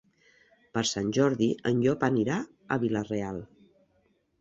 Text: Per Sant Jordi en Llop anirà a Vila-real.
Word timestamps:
Per 0.77 0.83
Sant 0.91 1.11
Jordi 1.19 1.51
en 1.73 1.85
Llop 1.85 2.09
anirà 2.09 2.41
a 2.77 2.83
Vila-real. 2.87 3.43